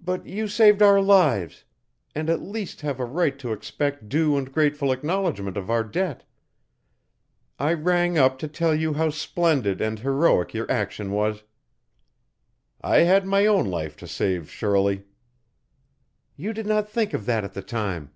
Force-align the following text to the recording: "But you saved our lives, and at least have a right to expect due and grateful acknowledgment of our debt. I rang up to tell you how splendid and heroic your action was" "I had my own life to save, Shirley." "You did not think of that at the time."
"But 0.00 0.24
you 0.24 0.48
saved 0.48 0.80
our 0.80 0.98
lives, 0.98 1.64
and 2.14 2.30
at 2.30 2.40
least 2.40 2.80
have 2.80 2.98
a 2.98 3.04
right 3.04 3.38
to 3.38 3.52
expect 3.52 4.08
due 4.08 4.34
and 4.34 4.50
grateful 4.50 4.90
acknowledgment 4.90 5.58
of 5.58 5.68
our 5.68 5.84
debt. 5.84 6.24
I 7.58 7.74
rang 7.74 8.16
up 8.16 8.38
to 8.38 8.48
tell 8.48 8.74
you 8.74 8.94
how 8.94 9.10
splendid 9.10 9.82
and 9.82 9.98
heroic 9.98 10.54
your 10.54 10.70
action 10.70 11.10
was" 11.10 11.42
"I 12.80 13.00
had 13.00 13.26
my 13.26 13.44
own 13.44 13.66
life 13.66 13.94
to 13.98 14.08
save, 14.08 14.50
Shirley." 14.50 15.04
"You 16.36 16.54
did 16.54 16.64
not 16.66 16.88
think 16.88 17.12
of 17.12 17.26
that 17.26 17.44
at 17.44 17.52
the 17.52 17.60
time." 17.62 18.12